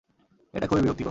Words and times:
এটা 0.53 0.65
খুবই 0.67 0.81
বিরক্তিকর! 0.81 0.99